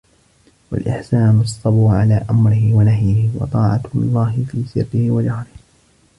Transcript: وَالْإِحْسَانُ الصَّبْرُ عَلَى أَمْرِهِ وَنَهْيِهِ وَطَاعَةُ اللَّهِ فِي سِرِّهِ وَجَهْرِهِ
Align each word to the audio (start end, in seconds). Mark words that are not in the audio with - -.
وَالْإِحْسَانُ 0.71 1.41
الصَّبْرُ 1.41 1.87
عَلَى 1.87 2.25
أَمْرِهِ 2.29 2.73
وَنَهْيِهِ 2.73 3.29
وَطَاعَةُ 3.39 3.81
اللَّهِ 3.95 4.45
فِي 4.51 4.63
سِرِّهِ 4.67 5.11
وَجَهْرِهِ 5.11 5.45